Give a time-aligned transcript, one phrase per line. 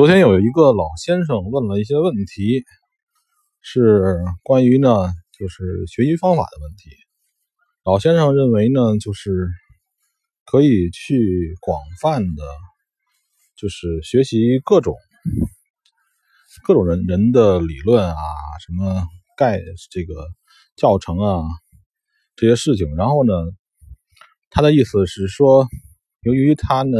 [0.00, 2.64] 昨天有一个老先生问了一些问题，
[3.60, 4.88] 是关于呢，
[5.38, 6.88] 就是学习方法的问题。
[7.84, 9.46] 老先生认为呢，就是
[10.46, 12.42] 可以去广泛的，
[13.58, 14.96] 就是学习各种
[16.64, 18.16] 各种人人的理论啊，
[18.66, 19.06] 什么
[19.36, 19.60] 概
[19.90, 20.14] 这个
[20.76, 21.44] 教程啊
[22.36, 22.96] 这些事情。
[22.96, 23.34] 然后呢，
[24.48, 25.68] 他的意思是说，
[26.22, 26.98] 由于他呢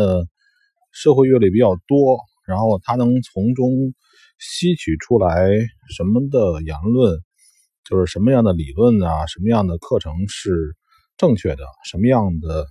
[0.93, 2.19] 社会阅历比较多。
[2.51, 3.95] 然后他能从中
[4.41, 5.49] 吸取出来
[5.97, 7.17] 什么的言论，
[7.89, 10.77] 就是什么样的理论啊，什么样的课程是
[11.17, 12.67] 正确的，什么样的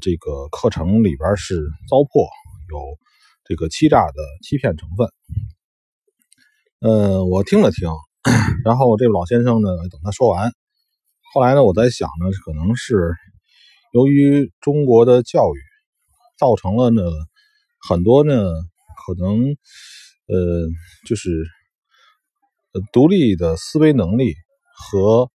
[0.00, 1.56] 这个课程里边是
[1.90, 2.26] 糟粕，
[2.70, 2.98] 有
[3.44, 5.08] 这个欺诈的欺骗成分。
[6.80, 7.90] 呃，我听了听，
[8.64, 10.52] 然后这个老先生呢，等他说完，
[11.34, 13.12] 后来呢，我在想呢，可能是
[13.92, 15.58] 由于中国的教育
[16.38, 17.02] 造成了呢
[17.88, 18.34] 很多呢。
[19.06, 19.56] 可能，
[20.26, 20.68] 呃，
[21.06, 21.46] 就是
[22.92, 24.34] 独立的思维能力
[24.74, 25.30] 和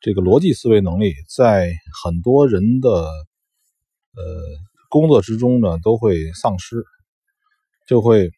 [0.00, 4.22] 这个逻辑思维能力，在很多人的呃
[4.90, 6.84] 工作之中呢，都会丧失，
[7.86, 8.30] 就会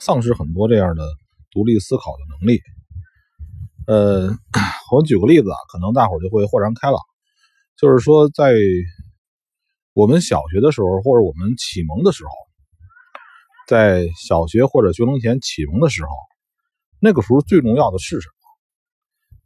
[0.00, 1.06] 丧失很多这样的
[1.50, 2.60] 独立思考的能力。
[3.86, 4.34] 呃，
[4.90, 6.98] 我举个例子啊，可能大伙就会豁然开朗，
[7.76, 8.54] 就是说，在
[9.92, 12.30] 我们小学的时候，或者我们启蒙的时候。
[13.68, 16.10] 在小学或者学龄前启蒙的时候，
[17.00, 18.34] 那个时候最重要的是什么？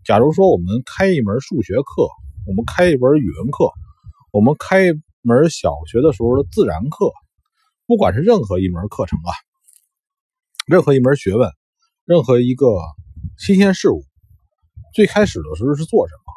[0.05, 2.09] 假如说我们开一门数学课，
[2.47, 3.73] 我们开一门语文课，
[4.31, 7.11] 我们开一门小学的时候的自然课，
[7.87, 9.33] 不管是任何一门课程啊，
[10.67, 11.51] 任何一门学问，
[12.05, 12.67] 任何一个
[13.37, 14.05] 新鲜事物，
[14.95, 16.33] 最开始的时候是做什么？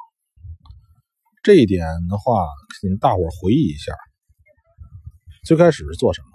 [1.44, 2.47] 这一点的话，
[2.81, 3.94] 请大伙回忆一下，
[5.45, 6.28] 最开始是做什么？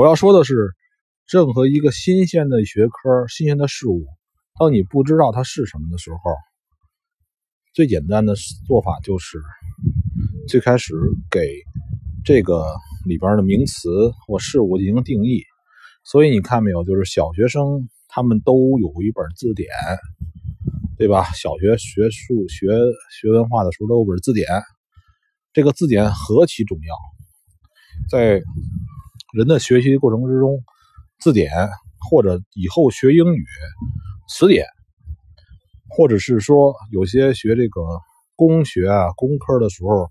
[0.00, 0.54] 我要说的是，
[1.30, 4.06] 任何一个新鲜的学科、新鲜的事物，
[4.58, 6.18] 当你不知道它是什么的时候，
[7.74, 8.34] 最简单的
[8.66, 9.36] 做法就是
[10.48, 10.94] 最开始
[11.30, 11.46] 给
[12.24, 12.64] 这个
[13.04, 15.42] 里边的名词或事物进行定义。
[16.02, 19.68] 所以你看没有，就是小学生他们都有一本字典，
[20.96, 21.24] 对吧？
[21.34, 22.68] 小学学数学、
[23.20, 24.48] 学文化的时候都有本字典，
[25.52, 26.94] 这个字典何其重要，
[28.08, 28.40] 在。
[29.32, 30.58] 人的学习过程之中，
[31.20, 31.52] 字典
[31.98, 33.44] 或者以后学英语
[34.28, 34.66] 词典，
[35.88, 37.80] 或者是说有些学这个
[38.34, 40.10] 工学啊工科的时候，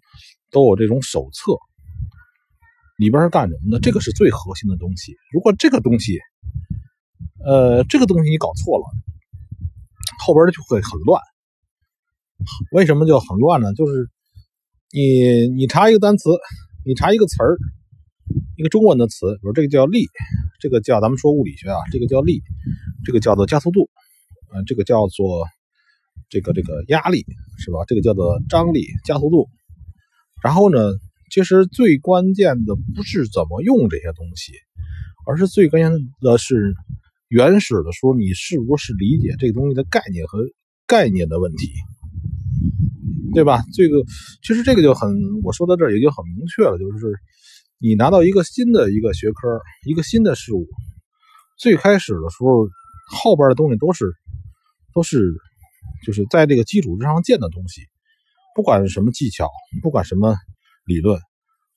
[0.52, 1.53] 都有这种手册，
[2.97, 3.80] 里边是干什么的？
[3.80, 5.16] 这个是最核心的东西。
[5.34, 6.18] 如果这个东西，
[7.44, 8.86] 呃，这个东西你搞错了，
[10.25, 11.22] 后边就会很乱。
[12.72, 13.74] 为什么就很乱呢？
[13.74, 14.09] 就是
[14.91, 16.30] 你你查一个单词，
[16.86, 17.57] 你查一个词儿。
[18.57, 20.06] 一个中文的词，比如这个叫力，
[20.59, 22.41] 这个叫咱们说物理学啊，这个叫力，
[23.06, 23.90] 这个叫做加速度，
[24.53, 25.47] 嗯，这个叫做
[26.29, 27.25] 这个这个压力
[27.57, 27.85] 是吧？
[27.88, 29.47] 这个叫做张力、加速度。
[30.44, 30.91] 然后呢，
[31.31, 34.51] 其实最关键的不是怎么用这些东西，
[35.25, 36.73] 而是最关键的是
[37.29, 40.39] 原始的时候你是不是理解这个东西的概念和
[40.85, 41.72] 概念的问题，
[43.34, 43.63] 对吧？
[43.73, 44.03] 这个
[44.44, 47.16] 其实这个就很，我说到这儿也就很明确了，就是。
[47.81, 50.67] 你拿到一个新的一个学科，一个新的事物，
[51.57, 52.67] 最开始的时候，
[53.09, 54.13] 后边的东西都是
[54.94, 55.34] 都是
[56.06, 57.84] 就是在这个基础之上建的东西，
[58.53, 59.47] 不管是什么技巧，
[59.81, 60.35] 不管什么
[60.84, 61.22] 理论，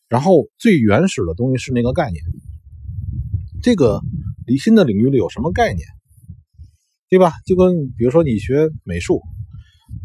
[0.08, 2.20] 然后最原始的东西是那个概念。
[3.62, 4.00] 这个
[4.44, 5.86] 离新的领域里有什么概念，
[7.08, 7.32] 对吧？
[7.46, 9.22] 就跟比如说你学美术，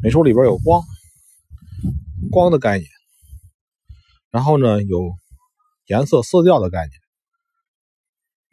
[0.03, 0.83] 美术里边有光，
[2.29, 2.87] 光的概念，
[4.29, 5.11] 然后呢有。
[5.87, 6.91] 颜色、色调的概念，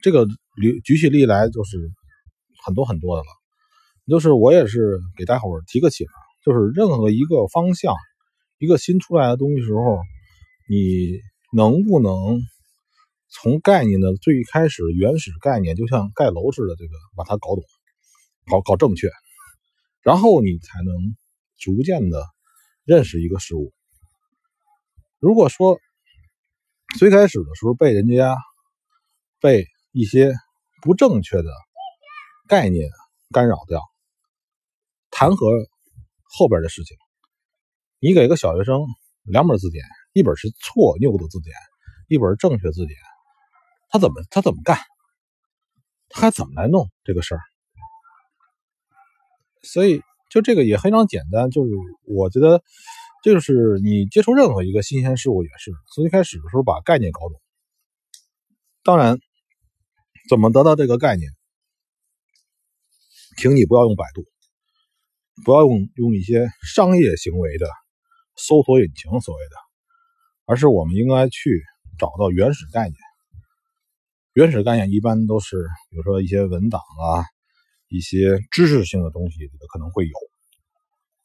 [0.02, 0.26] 这个
[0.60, 1.90] 举举起例来就是
[2.64, 3.28] 很多很多的了。
[4.06, 6.06] 就是我也是给大伙提个醒，
[6.44, 7.94] 就是任何一个方向、
[8.58, 9.98] 一个新出来的东西时候，
[10.68, 11.20] 你
[11.52, 12.40] 能不能
[13.30, 17.64] 从概念的最开始原始概念，就像盖楼似的，这个把它搞懂、
[18.46, 19.10] 搞搞正确，
[20.02, 21.16] 然后你才能
[21.58, 22.24] 逐渐的
[22.84, 23.72] 认识一个事物。
[25.18, 25.80] 如果说，
[26.96, 28.36] 最开始的时候被人家
[29.40, 30.32] 被一些
[30.80, 31.50] 不正确的
[32.46, 32.88] 概念
[33.32, 33.82] 干扰掉，
[35.10, 35.48] 谈何
[36.22, 36.96] 后边的事情？
[37.98, 38.86] 你给个小学生
[39.24, 41.56] 两本字典，一本是错拗的字典，
[42.06, 42.96] 一本正确字典，
[43.90, 44.78] 他怎么他怎么干？
[46.08, 47.40] 他还怎么来弄这个事儿？
[49.64, 50.00] 所以
[50.30, 51.72] 就这个也非常简单，就是
[52.04, 52.62] 我觉得。
[53.32, 57.40] 就是你接触任何一个新鲜事物也是，从一开始的时候把概念搞懂。
[58.82, 59.18] 当然，
[60.28, 61.30] 怎么得到这个概念？
[63.38, 64.26] 请你不要用百度，
[65.42, 67.66] 不要用用一些商业行为的
[68.36, 69.56] 搜索引擎所谓的，
[70.44, 71.64] 而是我们应该去
[71.98, 72.94] 找到原始概念。
[74.34, 77.24] 原始概念一般都是，比如说一些文档啊，
[77.88, 79.38] 一些知识性的东西
[79.72, 80.12] 可能会有。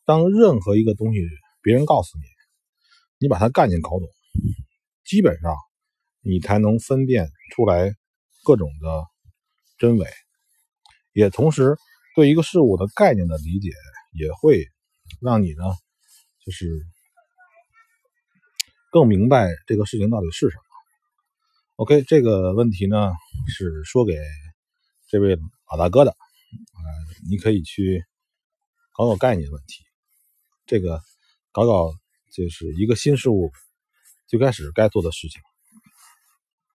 [0.05, 1.19] 当任何一个东西
[1.61, 2.23] 别人告诉你，
[3.19, 4.07] 你把它概念搞懂，
[5.05, 5.55] 基本上
[6.21, 7.93] 你才能分辨出来
[8.43, 9.05] 各种的
[9.77, 10.07] 真伪，
[11.13, 11.75] 也同时。
[12.15, 13.69] 对一个事物的概念的理解，
[14.11, 14.67] 也会
[15.21, 15.63] 让你呢，
[16.43, 16.67] 就是
[18.91, 20.63] 更明白这个事情到底是什么。
[21.77, 23.13] OK，这个问题呢
[23.47, 24.19] 是说给
[25.07, 25.37] 这位
[25.71, 26.79] 老大哥的，啊，
[27.29, 28.03] 你可以去
[28.91, 29.85] 搞搞概念问题，
[30.65, 31.01] 这个
[31.51, 31.91] 搞搞
[32.31, 33.51] 就是一个新事物
[34.27, 35.41] 最开始该做的事情。